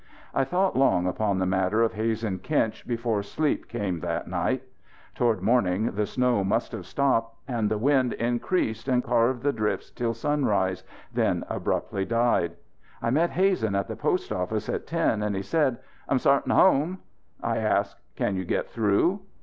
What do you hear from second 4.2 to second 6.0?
night. Toward morning